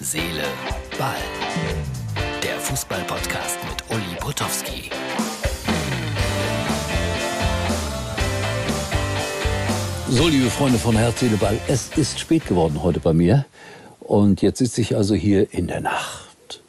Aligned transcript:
Seele, 0.00 0.44
Ball. 0.96 1.16
Der 2.40 2.56
Fußball-Podcast 2.60 3.58
mit 3.68 3.96
Uli 3.96 4.14
Potowski. 4.20 4.90
So, 10.08 10.28
liebe 10.28 10.50
Freunde 10.50 10.78
von 10.78 10.96
Herz, 10.96 11.18
Seele, 11.18 11.36
Ball, 11.36 11.58
es 11.66 11.90
ist 11.96 12.20
spät 12.20 12.46
geworden 12.46 12.80
heute 12.84 13.00
bei 13.00 13.12
mir. 13.12 13.44
Und 13.98 14.40
jetzt 14.40 14.58
sitze 14.58 14.82
ich 14.82 14.94
also 14.94 15.16
hier 15.16 15.52
in 15.52 15.66
der 15.66 15.80
Nacht. 15.80 16.62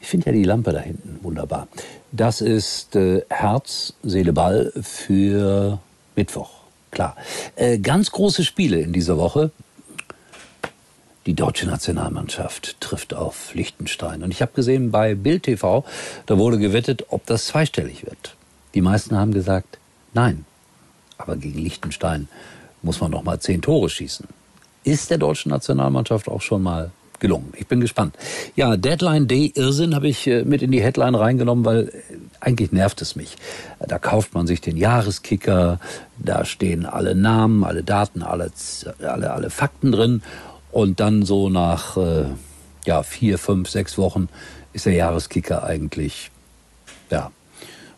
Ich 0.00 0.06
finde 0.06 0.26
ja 0.26 0.32
die 0.32 0.44
Lampe 0.44 0.70
da 0.70 0.78
hinten 0.78 1.18
wunderbar. 1.22 1.66
Das 2.12 2.40
ist 2.40 2.94
äh, 2.94 3.22
Herz, 3.28 3.94
Seele, 4.04 4.32
Ball 4.32 4.72
für 4.82 5.80
Mittwoch. 6.14 6.50
Klar. 6.92 7.16
Äh, 7.56 7.78
ganz 7.78 8.12
große 8.12 8.44
Spiele 8.44 8.78
in 8.78 8.92
dieser 8.92 9.18
Woche. 9.18 9.50
Die 11.28 11.34
deutsche 11.34 11.66
Nationalmannschaft 11.66 12.80
trifft 12.80 13.12
auf 13.12 13.52
Liechtenstein. 13.52 14.22
Und 14.22 14.30
ich 14.30 14.40
habe 14.40 14.52
gesehen 14.54 14.90
bei 14.90 15.14
Bild 15.14 15.42
TV, 15.42 15.84
da 16.24 16.38
wurde 16.38 16.56
gewettet, 16.56 17.04
ob 17.10 17.26
das 17.26 17.48
zweistellig 17.48 18.06
wird. 18.06 18.34
Die 18.72 18.80
meisten 18.80 19.14
haben 19.14 19.34
gesagt, 19.34 19.76
nein. 20.14 20.46
Aber 21.18 21.36
gegen 21.36 21.58
Liechtenstein 21.58 22.28
muss 22.80 23.02
man 23.02 23.10
noch 23.10 23.24
mal 23.24 23.38
zehn 23.40 23.60
Tore 23.60 23.90
schießen. 23.90 24.26
Ist 24.84 25.10
der 25.10 25.18
deutschen 25.18 25.50
Nationalmannschaft 25.50 26.28
auch 26.28 26.40
schon 26.40 26.62
mal 26.62 26.92
gelungen. 27.20 27.52
Ich 27.56 27.66
bin 27.66 27.82
gespannt. 27.82 28.16
Ja, 28.56 28.78
Deadline 28.78 29.28
Day 29.28 29.52
Irrsinn 29.54 29.94
habe 29.94 30.08
ich 30.08 30.26
äh, 30.26 30.44
mit 30.44 30.62
in 30.62 30.70
die 30.70 30.80
Headline 30.80 31.14
reingenommen, 31.14 31.66
weil 31.66 31.88
äh, 31.88 31.92
eigentlich 32.40 32.72
nervt 32.72 33.02
es 33.02 33.16
mich. 33.16 33.36
Da 33.80 33.98
kauft 33.98 34.32
man 34.32 34.46
sich 34.46 34.62
den 34.62 34.78
Jahreskicker, 34.78 35.78
da 36.16 36.46
stehen 36.46 36.86
alle 36.86 37.14
Namen, 37.14 37.64
alle 37.64 37.82
Daten, 37.82 38.22
alle, 38.22 38.50
alle, 39.02 39.32
alle 39.32 39.50
Fakten 39.50 39.92
drin 39.92 40.22
und 40.78 41.00
dann 41.00 41.24
so 41.24 41.48
nach 41.48 41.96
äh, 41.96 42.26
ja, 42.86 43.02
vier, 43.02 43.38
fünf, 43.38 43.68
sechs 43.68 43.98
Wochen 43.98 44.28
ist 44.72 44.86
der 44.86 44.92
Jahreskicker 44.92 45.64
eigentlich 45.64 46.30
ja, 47.10 47.32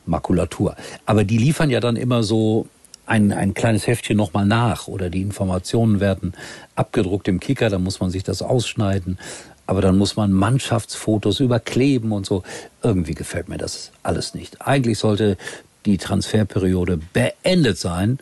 Makulatur. 0.06 0.76
Aber 1.04 1.24
die 1.24 1.36
liefern 1.36 1.68
ja 1.68 1.80
dann 1.80 1.96
immer 1.96 2.22
so 2.22 2.68
ein, 3.04 3.34
ein 3.34 3.52
kleines 3.52 3.86
Heftchen 3.86 4.16
nochmal 4.16 4.46
nach 4.46 4.88
oder 4.88 5.10
die 5.10 5.20
Informationen 5.20 6.00
werden 6.00 6.32
abgedruckt 6.74 7.28
im 7.28 7.38
Kicker, 7.38 7.68
dann 7.68 7.82
muss 7.82 8.00
man 8.00 8.08
sich 8.08 8.22
das 8.22 8.40
ausschneiden. 8.40 9.18
Aber 9.66 9.82
dann 9.82 9.98
muss 9.98 10.16
man 10.16 10.32
Mannschaftsfotos 10.32 11.40
überkleben 11.40 12.12
und 12.12 12.24
so. 12.24 12.44
Irgendwie 12.82 13.14
gefällt 13.14 13.50
mir 13.50 13.58
das 13.58 13.92
alles 14.02 14.32
nicht. 14.32 14.66
Eigentlich 14.66 14.98
sollte 14.98 15.36
die 15.84 15.98
Transferperiode 15.98 16.98
beendet 17.12 17.76
sein 17.76 18.20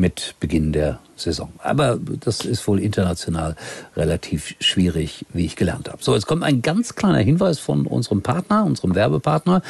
mit 0.00 0.34
Beginn 0.40 0.72
der 0.72 0.98
Saison. 1.14 1.52
Aber 1.58 1.98
das 1.98 2.40
ist 2.40 2.66
wohl 2.66 2.80
international 2.80 3.54
relativ 3.96 4.56
schwierig, 4.60 5.26
wie 5.32 5.44
ich 5.44 5.56
gelernt 5.56 5.88
habe. 5.88 6.02
So, 6.02 6.14
jetzt 6.14 6.26
kommt 6.26 6.42
ein 6.42 6.62
ganz 6.62 6.94
kleiner 6.94 7.18
Hinweis 7.18 7.58
von 7.58 7.86
unserem 7.86 8.22
Partner, 8.22 8.64
unserem 8.64 8.94
Werbepartner. 8.94 9.62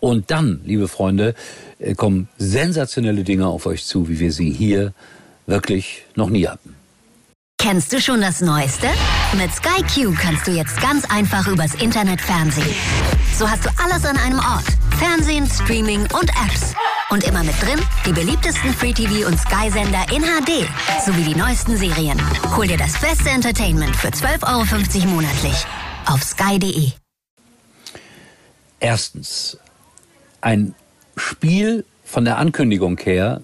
Und 0.00 0.30
dann, 0.30 0.60
liebe 0.64 0.88
Freunde, 0.88 1.34
äh, 1.78 1.94
kommen 1.94 2.28
sensationelle 2.38 3.22
Dinge 3.22 3.46
auf 3.46 3.66
euch 3.66 3.84
zu, 3.84 4.08
wie 4.08 4.18
wir 4.18 4.32
sie 4.32 4.50
hier 4.50 4.92
wirklich 5.46 6.04
noch 6.16 6.30
nie 6.30 6.46
hatten. 6.46 6.74
Kennst 7.58 7.92
du 7.92 8.00
schon 8.00 8.22
das 8.22 8.40
Neueste? 8.40 8.88
Mit 9.36 9.52
Sky 9.52 9.82
Q 9.82 10.14
kannst 10.18 10.46
du 10.46 10.52
jetzt 10.52 10.80
ganz 10.80 11.04
einfach 11.10 11.46
übers 11.46 11.74
Internet 11.74 12.20
fernsehen. 12.20 12.74
So 13.38 13.48
hast 13.48 13.66
du 13.66 13.70
alles 13.84 14.06
an 14.06 14.16
einem 14.16 14.38
Ort. 14.38 14.64
Fernsehen, 14.98 15.46
Streaming 15.46 16.00
und 16.00 16.30
Apps. 16.30 16.74
Und 17.10 17.24
immer 17.24 17.42
mit 17.42 17.60
drin 17.60 17.80
die 18.06 18.12
beliebtesten 18.12 18.72
Free-TV- 18.72 19.26
und 19.26 19.36
Sky-Sender 19.36 20.06
in 20.14 20.22
HD 20.22 20.68
sowie 21.04 21.24
die 21.24 21.34
neuesten 21.34 21.76
Serien. 21.76 22.20
Hol 22.56 22.68
dir 22.68 22.76
das 22.76 23.00
beste 23.00 23.30
Entertainment 23.30 23.96
für 23.96 24.08
12,50 24.08 25.02
Euro 25.02 25.08
monatlich 25.08 25.66
auf 26.06 26.22
sky.de. 26.22 26.92
Erstens, 28.78 29.58
ein 30.40 30.76
Spiel 31.16 31.84
von 32.04 32.24
der 32.24 32.38
Ankündigung 32.38 32.96
her, 32.98 33.42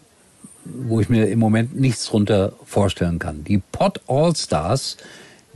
wo 0.64 1.00
ich 1.00 1.08
mir 1.08 1.28
im 1.28 1.40
Moment 1.40 1.74
nichts 1.78 2.06
drunter 2.06 2.52
vorstellen 2.64 3.18
kann. 3.18 3.42
Die 3.42 3.58
Pot 3.58 4.00
All 4.06 4.34
Stars 4.36 4.96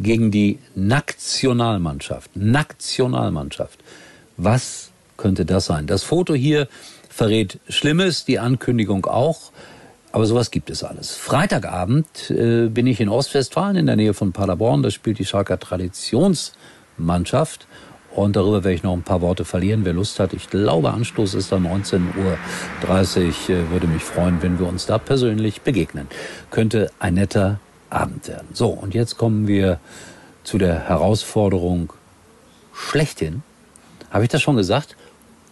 gegen 0.00 0.32
die 0.32 0.59
Nationalmannschaft. 0.75 2.34
Nationalmannschaft. 2.34 3.78
Was 4.37 4.91
könnte 5.16 5.44
das 5.44 5.66
sein? 5.66 5.87
Das 5.87 6.03
Foto 6.03 6.34
hier 6.34 6.66
verrät 7.10 7.59
Schlimmes, 7.69 8.25
die 8.25 8.38
Ankündigung 8.38 9.04
auch. 9.04 9.53
Aber 10.12 10.26
sowas 10.26 10.50
gibt 10.50 10.71
es 10.71 10.82
alles. 10.82 11.15
Freitagabend 11.15 12.31
äh, 12.31 12.69
bin 12.69 12.87
ich 12.87 13.00
in 13.00 13.09
Ostwestfalen 13.09 13.76
in 13.76 13.87
der 13.87 13.97
Nähe 13.97 14.15
von 14.15 14.32
Paderborn. 14.32 14.82
Da 14.82 14.91
spielt 14.91 15.19
die 15.19 15.25
Schalker 15.25 15.60
Traditionsmannschaft. 15.60 17.66
Und 18.12 18.34
darüber 18.34 18.65
werde 18.65 18.75
ich 18.75 18.82
noch 18.82 18.93
ein 18.93 19.04
paar 19.04 19.21
Worte 19.21 19.44
verlieren, 19.44 19.84
wer 19.84 19.93
Lust 19.93 20.19
hat. 20.19 20.32
Ich 20.32 20.50
glaube, 20.50 20.93
Anstoß 20.93 21.34
ist 21.34 21.53
dann 21.53 21.65
19.30 21.65 22.00
Uhr. 22.16 23.56
Äh, 23.56 23.71
würde 23.71 23.87
mich 23.87 24.03
freuen, 24.03 24.42
wenn 24.42 24.59
wir 24.59 24.66
uns 24.66 24.87
da 24.87 24.98
persönlich 24.98 25.60
begegnen. 25.60 26.09
Könnte 26.50 26.91
ein 26.98 27.15
netter 27.15 27.60
Abend 27.88 28.27
werden. 28.27 28.48
So, 28.53 28.69
und 28.69 28.94
jetzt 28.94 29.16
kommen 29.16 29.47
wir 29.47 29.78
zu 30.42 30.59
der 30.59 30.88
Herausforderung 30.88 31.92
schlechthin. 32.75 33.44
Habe 34.10 34.25
ich 34.25 34.31
das 34.31 34.42
schon 34.42 34.56
gesagt? 34.56 34.97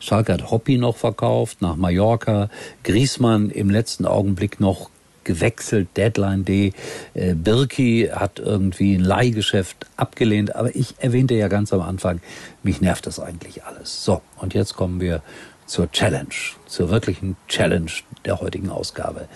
Schalke 0.00 0.32
hat 0.32 0.50
Hoppi 0.50 0.78
noch 0.78 0.96
verkauft 0.96 1.62
nach 1.62 1.76
Mallorca. 1.76 2.48
Griesmann 2.84 3.50
im 3.50 3.70
letzten 3.70 4.06
Augenblick 4.06 4.60
noch 4.60 4.90
gewechselt, 5.24 5.88
Deadline 5.96 6.44
D. 6.44 6.72
Äh, 7.14 7.34
Birki 7.34 8.08
hat 8.10 8.38
irgendwie 8.38 8.94
ein 8.94 9.00
Leihgeschäft 9.00 9.86
abgelehnt, 9.96 10.56
aber 10.56 10.74
ich 10.74 10.94
erwähnte 10.98 11.34
ja 11.34 11.48
ganz 11.48 11.72
am 11.72 11.82
Anfang, 11.82 12.20
mich 12.62 12.80
nervt 12.80 13.06
das 13.06 13.20
eigentlich 13.20 13.64
alles. 13.64 14.04
So, 14.04 14.22
und 14.38 14.54
jetzt 14.54 14.74
kommen 14.74 15.00
wir 15.00 15.22
zur 15.66 15.92
Challenge, 15.92 16.34
zur 16.66 16.90
wirklichen 16.90 17.36
Challenge 17.46 17.90
der 18.24 18.40
heutigen 18.40 18.70
Ausgabe. 18.70 19.28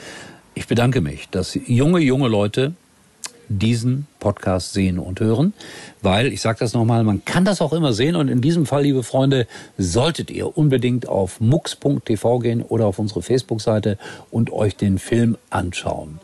Ich 0.54 0.66
bedanke 0.66 1.02
mich, 1.02 1.28
dass 1.28 1.58
junge, 1.66 2.00
junge 2.00 2.28
Leute 2.28 2.74
diesen 3.48 4.06
Podcast 4.18 4.72
sehen 4.72 4.98
und 4.98 5.20
hören, 5.20 5.52
weil 6.00 6.32
ich 6.32 6.40
sage 6.40 6.58
das 6.60 6.72
nochmal, 6.72 7.04
man 7.04 7.24
kann 7.24 7.44
das 7.44 7.60
auch 7.60 7.72
immer 7.72 7.92
sehen 7.92 8.16
und 8.16 8.28
in 8.28 8.40
diesem 8.40 8.66
Fall, 8.66 8.82
liebe 8.82 9.02
Freunde, 9.02 9.46
solltet 9.78 10.30
ihr 10.30 10.56
unbedingt 10.56 11.08
auf 11.08 11.40
mux.tv 11.40 12.38
gehen 12.38 12.62
oder 12.62 12.86
auf 12.86 12.98
unsere 12.98 13.22
Facebook-Seite 13.22 13.98
und 14.30 14.52
euch 14.52 14.76
den 14.76 14.98
Film 14.98 15.36
anschauen. 15.50 16.20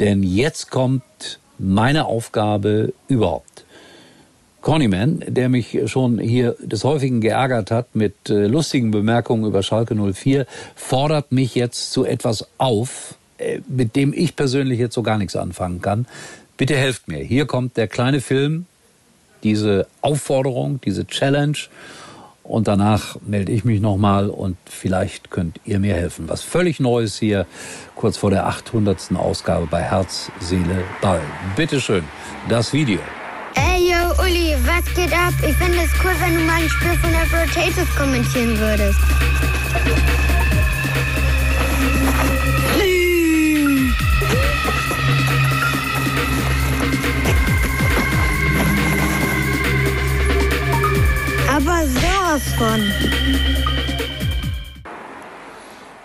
Denn 0.00 0.22
jetzt 0.22 0.70
kommt 0.70 1.38
meine 1.58 2.06
Aufgabe 2.06 2.92
überhaupt. 3.08 3.64
Connyman, 4.66 5.22
der 5.28 5.48
mich 5.48 5.78
schon 5.86 6.18
hier 6.18 6.56
des 6.60 6.82
Häufigen 6.82 7.20
geärgert 7.20 7.70
hat 7.70 7.94
mit 7.94 8.28
äh, 8.28 8.48
lustigen 8.48 8.90
Bemerkungen 8.90 9.44
über 9.44 9.62
Schalke 9.62 9.94
04, 9.94 10.44
fordert 10.74 11.30
mich 11.30 11.54
jetzt 11.54 11.92
zu 11.92 12.04
etwas 12.04 12.48
auf, 12.58 13.14
mit 13.68 13.96
dem 13.96 14.12
ich 14.12 14.36
persönlich 14.36 14.78
jetzt 14.78 14.94
so 14.94 15.02
gar 15.02 15.18
nichts 15.18 15.36
anfangen 15.36 15.80
kann. 15.80 16.06
Bitte 16.56 16.76
helft 16.76 17.08
mir. 17.08 17.18
Hier 17.18 17.46
kommt 17.46 17.76
der 17.76 17.88
kleine 17.88 18.20
Film, 18.20 18.66
diese 19.42 19.86
Aufforderung, 20.00 20.80
diese 20.80 21.06
Challenge. 21.06 21.58
Und 22.42 22.68
danach 22.68 23.16
melde 23.26 23.50
ich 23.50 23.64
mich 23.64 23.80
nochmal 23.80 24.30
und 24.30 24.56
vielleicht 24.66 25.32
könnt 25.32 25.60
ihr 25.64 25.80
mir 25.80 25.94
helfen. 25.94 26.28
Was 26.28 26.42
völlig 26.42 26.78
Neues 26.78 27.18
hier, 27.18 27.44
kurz 27.96 28.16
vor 28.16 28.30
der 28.30 28.46
800. 28.46 29.16
Ausgabe 29.16 29.66
bei 29.66 29.82
Herz, 29.82 30.30
Seele, 30.38 30.84
Ball. 31.00 31.20
Bitteschön, 31.56 32.04
das 32.48 32.72
Video. 32.72 33.00
Ey, 33.56 33.90
yo, 33.90 34.22
Uli, 34.22 34.54
was 34.64 34.84
geht 34.94 35.12
ab? 35.12 35.32
Ich 35.38 35.56
finde 35.56 35.78
es 35.78 35.90
cool, 36.04 36.12
wenn 36.20 36.34
du 36.36 36.40
mal 36.44 36.62
ein 36.62 36.68
Spiel 36.68 36.96
von 36.98 37.10
der 37.10 37.26
Potatoes 37.26 37.96
kommentieren 37.96 38.56
würdest. 38.58 38.98
Von. 52.56 52.80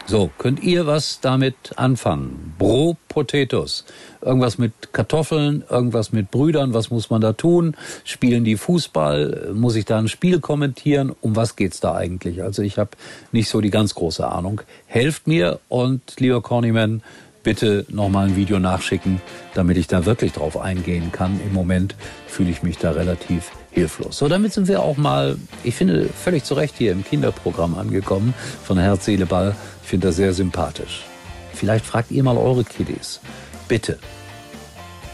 So, 0.06 0.30
könnt 0.38 0.62
ihr 0.62 0.86
was 0.88 1.22
damit 1.22 1.56
anfangen? 1.78 2.54
Bro 2.58 2.98
Potatoes. 3.08 3.86
Irgendwas 4.22 4.58
mit 4.58 4.92
Kartoffeln, 4.92 5.64
irgendwas 5.70 6.12
mit 6.12 6.32
Brüdern, 6.32 6.74
was 6.74 6.90
muss 6.90 7.10
man 7.10 7.22
da 7.22 7.32
tun? 7.32 7.78
Spielen 8.04 8.44
die 8.44 8.58
Fußball? 8.58 9.52
Muss 9.54 9.76
ich 9.76 9.86
da 9.86 10.00
ein 10.00 10.10
Spiel 10.10 10.42
kommentieren? 10.42 11.16
Um 11.22 11.38
was 11.38 11.56
geht's 11.56 11.80
da 11.80 11.96
eigentlich? 11.96 12.44
Also 12.44 12.62
ich 12.62 12.78
habe 12.78 12.92
nicht 13.32 13.48
so 13.48 13.62
die 13.62 13.70
ganz 13.70 13.96
große 13.96 14.28
Ahnung. 14.28 14.62
Helft 14.86 15.28
mir 15.28 15.62
und 15.70 16.02
lieber 16.20 16.42
Cornyman, 16.42 17.04
bitte 17.44 17.86
nochmal 17.88 18.28
ein 18.28 18.36
Video 18.36 18.60
nachschicken, 18.60 19.22
damit 19.54 19.78
ich 19.78 19.88
da 19.88 20.06
wirklich 20.06 20.34
drauf 20.34 20.60
eingehen 20.60 21.14
kann. 21.14 21.40
Im 21.46 21.54
Moment 21.54 21.96
fühle 22.28 22.50
ich 22.50 22.64
mich 22.64 22.78
da 22.78 22.92
relativ 22.92 23.52
hilflos. 23.72 24.18
So, 24.18 24.28
damit 24.28 24.54
sind 24.54 24.68
wir 24.68 24.82
auch 24.82 24.98
mal, 24.98 25.38
ich 25.64 25.76
finde, 25.76 26.08
völlig 26.10 26.44
zu 26.44 26.54
Recht 26.54 26.76
hier 26.78 26.92
im 26.92 27.04
Kinderprogramm 27.04 27.76
angekommen 27.78 28.34
von 28.64 28.78
Herz, 28.78 29.06
Seele, 29.06 29.26
Ball. 29.26 29.56
Ich 29.84 29.90
finde 29.90 30.08
das 30.08 30.18
sehr 30.18 30.34
sympathisch. 30.34 31.06
Vielleicht 31.54 31.86
fragt 31.86 32.12
ihr 32.12 32.24
mal 32.24 32.38
eure 32.38 32.64
Kiddies. 32.64 33.20
Bitte, 33.68 33.98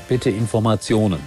bitte 0.08 0.30
Informationen, 0.30 1.20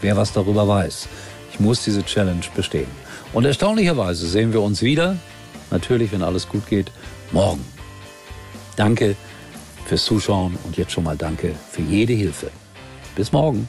wer 0.00 0.16
was 0.16 0.32
darüber 0.32 0.66
weiß. 0.66 1.08
Ich 1.52 1.60
muss 1.60 1.84
diese 1.84 2.04
Challenge 2.04 2.44
bestehen. 2.54 2.86
Und 3.32 3.44
erstaunlicherweise 3.44 4.26
sehen 4.26 4.52
wir 4.52 4.62
uns 4.62 4.82
wieder, 4.82 5.16
natürlich, 5.70 6.12
wenn 6.12 6.22
alles 6.22 6.48
gut 6.48 6.66
geht, 6.66 6.90
morgen. 7.30 7.64
Danke 8.76 9.16
fürs 9.86 10.04
Zuschauen 10.04 10.56
und 10.64 10.76
jetzt 10.76 10.92
schon 10.92 11.04
mal 11.04 11.16
danke 11.16 11.54
für 11.70 11.82
jede 11.82 12.12
Hilfe. 12.12 12.50
Bis 13.14 13.32
morgen 13.32 13.68